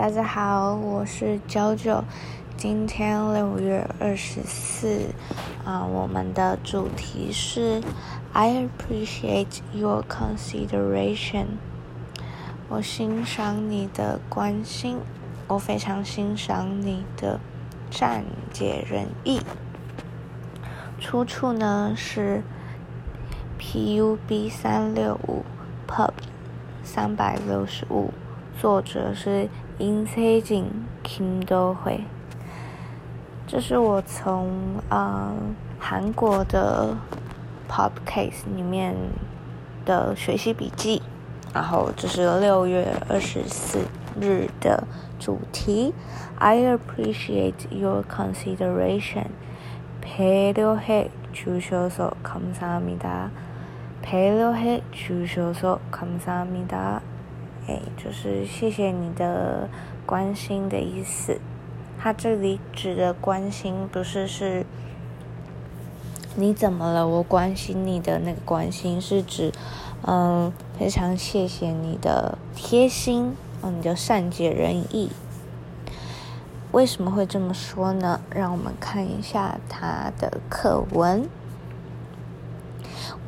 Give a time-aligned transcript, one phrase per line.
[0.00, 2.02] 大家好，我是九九。
[2.56, 5.10] 今天六月二十四，
[5.62, 7.82] 啊，我们的主题是
[8.32, 11.48] I appreciate your consideration。
[12.70, 14.96] 我欣赏你的关心，
[15.48, 17.38] 我非常欣赏你的
[17.90, 18.24] 善
[18.54, 19.42] 解人意。
[20.98, 22.42] 出处呢是
[23.58, 25.44] PUB 三六五
[25.86, 26.12] Pub
[26.82, 28.14] 三百六十五，
[28.58, 30.65] 作者是殷彩景
[31.03, 32.01] Kim 都会。
[33.47, 35.33] 这是我从啊
[35.79, 36.95] 韩国的
[37.69, 38.95] Pop Case 里面
[39.85, 41.01] 的学习笔记，
[41.53, 43.85] 然后这是六月二十四
[44.19, 44.83] 日的
[45.19, 45.93] 主题。
[46.37, 49.27] I appreciate your consideration.
[50.01, 53.29] 배려해 주셔서 감사합니다.
[54.01, 57.01] 배려해 주셔서 감사합니다.
[57.66, 59.68] 哎，就是谢谢你的
[60.06, 61.38] 关心的意思。
[61.98, 64.64] 他这里指的关心，不是是
[66.34, 67.06] 你怎么了？
[67.06, 69.52] 我关心你的那个关心，是指
[70.06, 75.10] 嗯，非常谢谢你的贴心，嗯，你的善解人意。
[76.72, 78.20] 为什么会这么说呢？
[78.30, 81.28] 让我们看一下他的课文。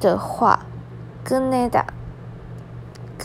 [0.00, 0.66] 的话
[1.24, 1.86] 끝내다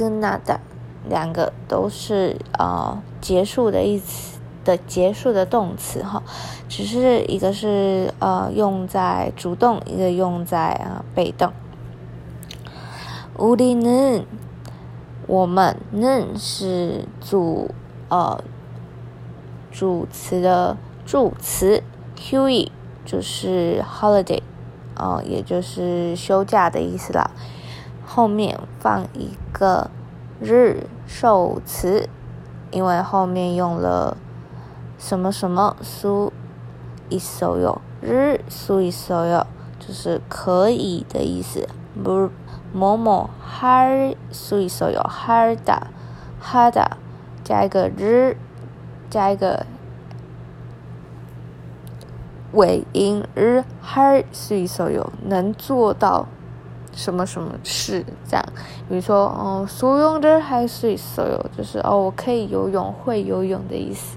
[0.01, 0.59] 跟那的
[1.07, 6.21] 两个都是呃结束的意思的结束的动词哈，
[6.67, 11.51] 只是一个是呃用在主动，一个用在啊被动。
[13.37, 14.23] 우리 는，
[15.27, 17.69] 我们는是主
[18.09, 18.43] 呃
[19.71, 21.83] 主词的助词，
[22.15, 22.69] Q
[23.05, 24.41] 就是 holiday，
[24.97, 27.31] 哦也就是休假的意思啦。
[28.05, 29.29] 后面放一
[29.62, 29.88] 个
[30.40, 32.08] 日受词，
[32.72, 34.16] 因为后面用了
[34.98, 36.32] 什么什么苏
[37.08, 39.46] 一所有日苏一所有，
[39.78, 41.68] 就是可以的意思。
[42.02, 42.28] 不
[42.72, 43.86] 某某哈
[44.32, 45.86] 苏一所有哈的
[46.40, 46.96] 哈的
[47.44, 48.36] 加一个日，
[49.08, 49.64] 加一个
[52.52, 56.26] 尾音日哈苏一所有能做到。
[56.94, 58.44] 什么什么事这样？
[58.88, 64.16] 比如说，哦，所泳的还是所有，就是哦，我可以游泳，会游泳的意思。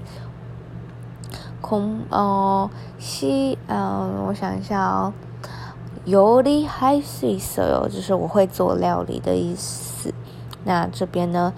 [1.60, 5.12] 空哦，西嗯，我想一下哦，
[6.04, 10.14] 游的还是所有，就是我会做料理的意思。
[10.64, 11.52] 那这边呢，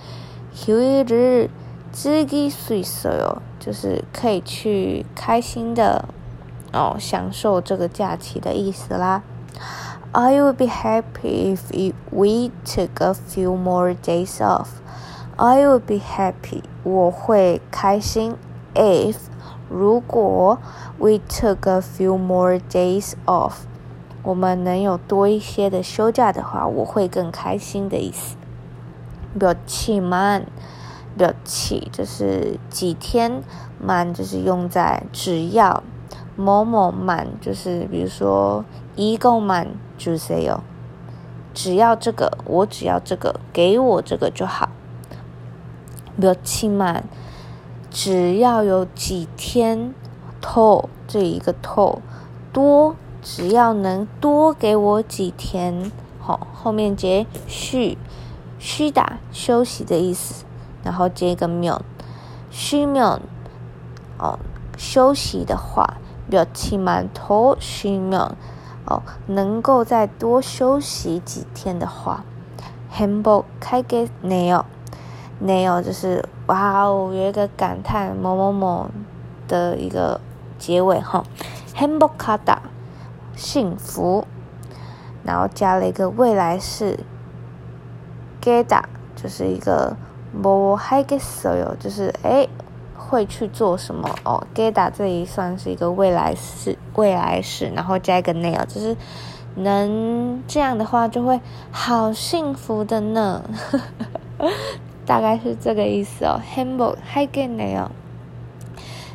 [0.55, 1.50] 休日
[1.93, 6.06] 自己随所有，就是可以去开心的
[6.73, 9.23] 哦，享受这个假期的意思啦。
[10.13, 14.81] I would be happy if we took a few more days off.
[15.37, 16.63] I would be happy.
[16.83, 18.35] 我会开心
[18.75, 19.17] if
[19.69, 20.59] 如果
[20.99, 23.67] we took a few more days off.
[24.23, 28.37] 我们能有多一些的休假的话，我会更开心的意思。
[29.38, 30.47] 表气慢，
[31.19, 33.43] 表气就是几天，
[33.79, 35.82] 慢就是用在只要
[36.35, 38.65] 某某慢，就是比如说
[38.97, 39.69] 一共慢。
[39.98, 40.60] 주세 요，
[41.54, 44.69] 只要这个，我只要这个，给我这个就好。
[46.19, 47.04] 몇 치 만，
[47.90, 49.94] 只要有几天，
[50.42, 52.00] 더这一个더
[52.51, 57.98] 多，只要能多给我几天，好，后面接쉬
[58.60, 60.45] 虚打休息的意思，
[60.84, 61.80] 然后接一个면
[62.51, 63.19] 쉬면
[64.19, 64.38] 哦，
[64.78, 65.98] 休息的话，
[66.30, 68.31] 며칠만더쉬면
[68.88, 72.25] 哦，能够再多休息几天的话，
[72.93, 74.64] 행복开给내 요，
[75.44, 78.90] 내요就是哇哦，有一个感叹某某某
[79.46, 80.20] 的一个
[80.58, 81.23] 结尾哈，
[81.76, 82.58] 행복하 다，
[83.37, 84.25] 幸福，
[85.23, 86.99] 然后加了一个未来式，
[88.41, 88.84] 게다
[89.14, 89.96] 就是一个
[90.34, 92.31] 뭐하겠어 요， 就是哎。
[92.31, 92.49] 诶
[93.08, 98.94] 会去做什么哦？Geda 这里算是一个未来式，未来式，然后加一个 nail，就是
[99.56, 101.40] 能这样的话就会
[101.70, 103.43] 好幸福的呢，
[105.06, 106.38] 大概是这个意思哦。
[106.55, 107.88] Hamburg h i g e nail，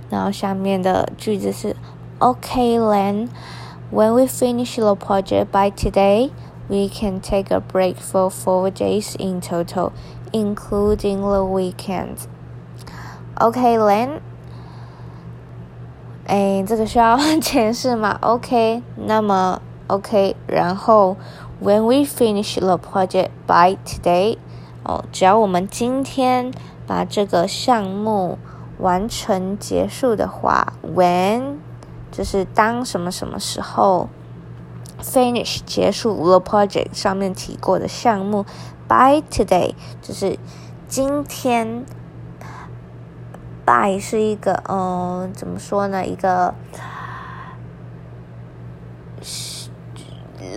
[0.10, 1.76] 然后下面的句子是
[2.18, 3.30] OK then
[3.92, 6.32] when we finish the project by today
[6.68, 9.92] we can take a break for four days in total
[10.32, 12.28] including the weekends
[13.44, 14.22] OK, then，
[16.26, 21.18] 哎，这个需要解释吗？OK，那么 OK，然后
[21.62, 24.38] When we finish the project by today，
[24.86, 26.54] 哦，只要我们今天
[26.88, 28.40] 把这个项目
[28.78, 31.58] 完成结束的话，When
[32.14, 34.08] 就是当什么什么时候
[35.02, 38.46] finish 结束 the project 上面提过的项目
[38.88, 40.40] ，by today 就是
[40.88, 41.84] 今天。
[43.66, 46.06] By 是一个，嗯，怎么说呢？
[46.06, 46.54] 一个，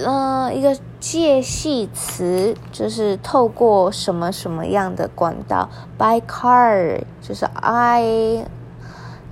[0.05, 8.47] 嗯，一个介系词，就是透过什么什么样的管道？By car，就是 I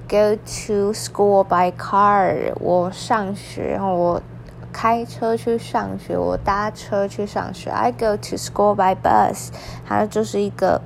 [0.08, 2.52] go to school by car。
[2.60, 4.22] 我上学，然后我
[4.72, 7.70] 开车去上学，我搭车去上学。
[7.70, 9.48] I go to school by bus。
[9.86, 10.80] 它就是一个。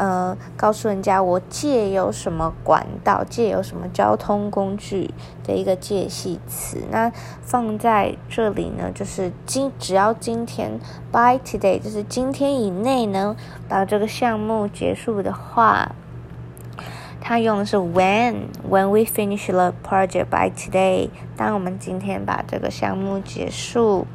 [0.00, 5.10] 呃，告诉人家我借有什么管道，借有什么交通工具
[5.44, 6.78] 的一个介系词。
[6.90, 7.12] 那
[7.42, 10.80] 放在这里呢，就是今只要今天
[11.12, 13.36] by today，就是今天以内呢，
[13.68, 15.94] 把这个项目结束的话，
[17.20, 21.10] 它用的是 when when we finish the project by today。
[21.36, 24.06] 当我们今天把这个项目结束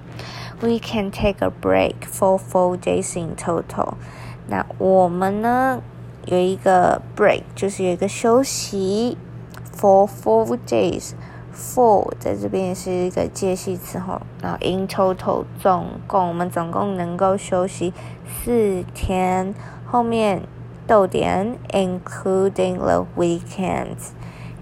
[0.61, 3.93] ，we can take a break for four days in total。
[4.47, 5.81] 那我们呢
[6.25, 9.17] 有一个 break，就是有一个休息
[9.75, 11.11] ，for four days。
[11.53, 14.21] four 在这边也是一个介系词哈。
[14.41, 17.93] 然后 in total 总共我们总共能够休息
[18.27, 19.53] 四天。
[19.85, 20.41] 后面
[20.85, 24.11] 逗点 including the weekends。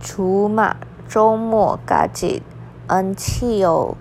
[0.00, 0.76] 除嘛
[1.06, 2.42] 周末嘎吉
[2.88, 3.96] ，until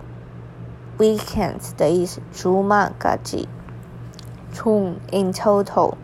[0.98, 3.50] weekends 的意思，除嘛嘎吉，
[4.54, 5.96] 从 in total，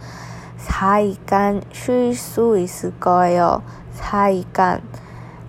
[0.58, 3.62] 才干需数一次该哟，
[3.94, 4.82] 才干，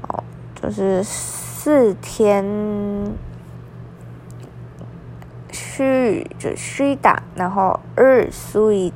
[0.07, 0.23] 哦，
[0.55, 3.13] 就是四天。
[5.53, 8.93] 虚就虚打，然后日所以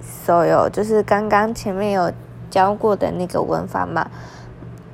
[0.00, 2.12] 所有就是刚刚前面有
[2.50, 4.10] 教过的那个文法嘛，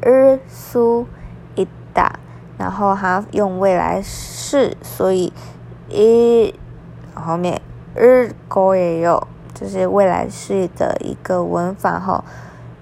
[0.02, 1.06] 日苏
[1.54, 2.18] 一打，
[2.58, 5.32] 然后它用未来式，所以
[5.88, 6.54] 一
[7.14, 7.60] 后面
[7.94, 12.24] 日过也有，就是未来式的一个文法哈。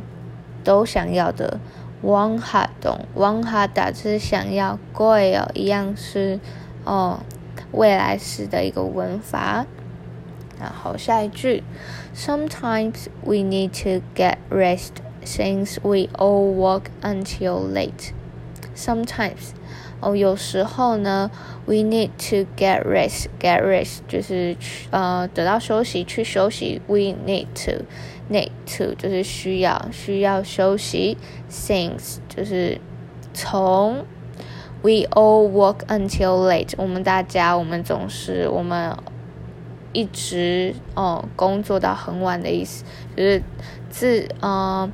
[0.65, 1.61] 都想要的，
[2.03, 6.41] 원하던원하다就是想要，거예 요， 一样是
[6.85, 7.21] 哦
[7.73, 9.67] 未来时的一个文法。
[10.59, 11.63] 然后下一句，
[12.17, 14.93] Sometimes we need to get rest
[15.23, 18.13] since we all work until late.
[18.75, 19.53] Sometimes.
[20.02, 21.30] 哦，有时候呢
[21.66, 23.26] ，we need to get rest.
[23.40, 24.56] Get rest 就是
[24.92, 26.82] 呃得到休息，去休息。
[26.88, 27.84] We need to
[28.32, 31.18] need to 就是需要需要休息。
[31.52, 32.80] Since 就是
[33.34, 34.06] 从
[34.82, 38.96] we all work until late，我们大家我们总是我们
[39.92, 42.86] 一直哦工作到很晚的意思，
[43.18, 43.44] 就是
[43.90, 44.90] 自呃。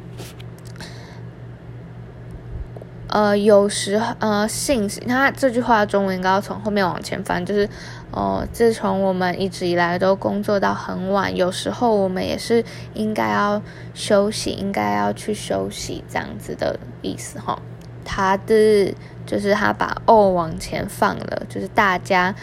[3.16, 7.70] 呃，有时呃，since 它这句话中文应该要从后面往前翻，就是
[8.12, 12.62] 哦，自从我们一直以来都工作到很晚，有时候我们也是
[12.94, 13.62] 应该要
[13.94, 17.58] 休息，应该要去休息这样子的意思哈。
[18.04, 18.94] 他的
[19.26, 22.36] 就是他把哦往前放了，就是大家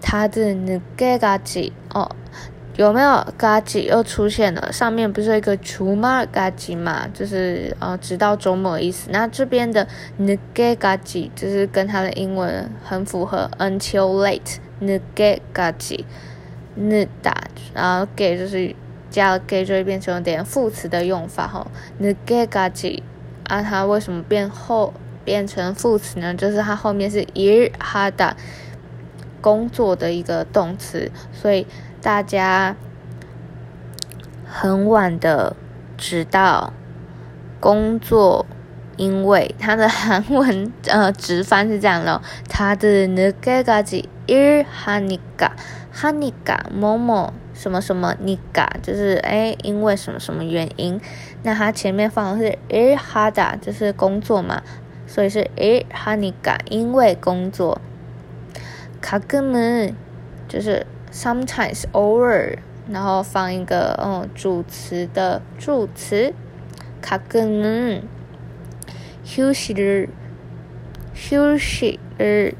[0.00, 1.72] 他的那个嘎叽。
[2.76, 4.72] 有没有嘎吉又出现了？
[4.72, 6.24] 上面不是一个除吗？
[6.24, 9.10] 嘎吉嘛，就是呃，直到周末的意思。
[9.10, 9.86] 那这边的
[10.16, 16.06] n e 嘎吉就是跟它的英文很符合，until late n e 嘎吉
[16.74, 17.36] n 打，
[17.74, 18.74] 然后给就是
[19.10, 21.66] 加了给就会变成有点副词的用法哈。
[21.98, 23.02] n e 嘎吉
[23.48, 24.94] 啊，它为什么变后
[25.26, 26.34] 变成副词呢？
[26.34, 28.32] 就是它后面是 ir hada
[29.42, 31.66] 工作的一个动词，所以。
[32.01, 32.75] 大家
[34.45, 35.55] 很晚的
[35.97, 36.71] 直到
[37.59, 38.45] 工作，
[38.95, 51.01] 因为他的韩文呃直翻是这样的，他的那个嘎子일하니까하니까某某什么什么니까就是哎因为什么什么原因，
[51.43, 54.61] 那他前面放的是일하다就是工作嘛，
[55.07, 57.81] 所以是일하니까因为工作，
[59.01, 59.93] 가끔은
[60.47, 60.85] 就是。
[61.11, 62.57] sometimes 偶尔，
[62.89, 66.33] 然后放一个嗯主词的助词，
[67.01, 68.01] 가끔은
[69.23, 70.09] 休息日，
[71.13, 72.53] 休息日，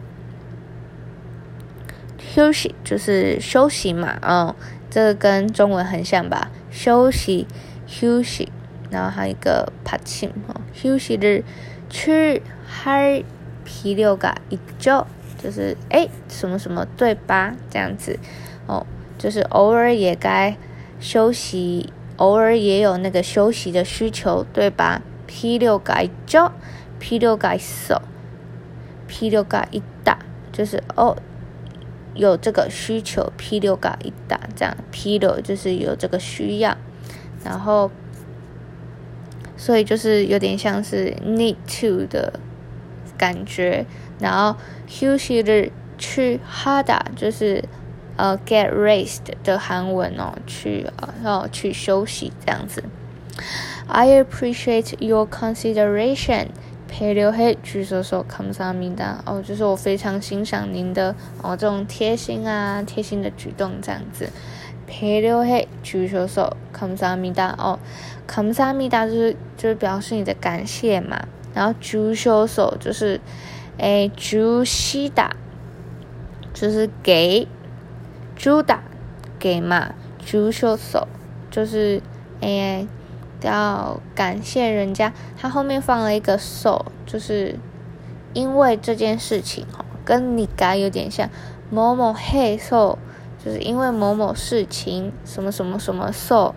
[2.17, 4.53] 休息就是休息嘛，嗯，
[4.89, 6.49] 这个跟中文很像吧？
[6.71, 7.47] 休息，
[7.85, 8.51] 休息，
[8.89, 11.43] 然后还有一个받침哦，休息日
[11.89, 15.05] 去할필요가있 죠。
[15.42, 17.54] 就是哎，什么什么对吧？
[17.70, 18.18] 这样子，
[18.66, 18.86] 哦，
[19.18, 20.56] 就是偶尔也该
[21.00, 26.52] 休息，偶尔也有那个休息的需求，对吧？P 六该叫
[26.98, 28.02] ，P 六改手
[29.08, 30.18] ，P 六改一打，
[30.52, 31.16] 就是哦，
[32.14, 36.76] 有这个需求，P 六改一打，这样 P 六就是有这个需要，
[37.42, 37.90] 然后，
[39.56, 42.38] 所以就是有点像是 need to 的
[43.22, 43.86] 感觉，
[44.18, 47.62] 然后休息的去哈达就是
[48.16, 50.88] 呃 get rest 的韩文哦，去
[51.22, 52.82] 哦去休息这样子。
[53.86, 56.48] I appreciate your consideration.
[56.88, 64.28] 陪留黑举手说康萨米达哦，就是我非常欣赏您的哦这种贴心啊贴心的举动这样子。
[64.84, 67.78] 陪留黑举手说康萨米达哦，
[68.26, 71.28] 康萨米达就是就是表示你的感谢嘛。
[71.54, 73.20] 然后举修手就是
[73.78, 75.36] 诶举起打
[76.52, 77.46] 就是给
[78.36, 78.82] 主打
[79.38, 81.06] 给嘛举修手
[81.50, 82.00] 就是
[82.40, 82.86] 诶
[83.42, 85.12] 要感谢人家。
[85.36, 87.56] 他后面放了一个手就是
[88.32, 91.28] 因为这件事情哦跟你该有点像
[91.70, 92.98] 某某黑瘦
[93.44, 96.54] 就是因为某某事情什么什么什么瘦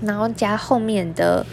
[0.00, 1.44] 然后加后面的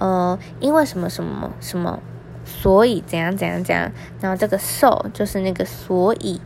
[0.00, 2.00] 呃，因为什么什么什么，
[2.44, 6.40] 所以怎样怎样怎样，然后这个 so 就是那个所以，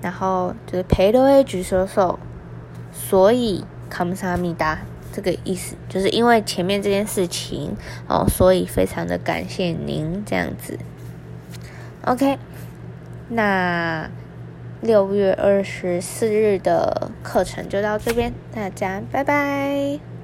[0.00, 2.18] 然后就是陪都会举手手，
[2.90, 4.78] 所以卡姆萨米达
[5.12, 7.76] 这个意思，就是因为前面这件事情
[8.08, 10.78] 哦，所以非常的感谢您这样子。
[12.04, 12.38] OK，
[13.28, 14.08] 那
[14.80, 20.15] 六月二十四日的课程就到这边，大家拜拜。